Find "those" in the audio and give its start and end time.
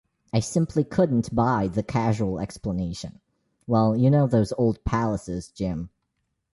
4.25-4.51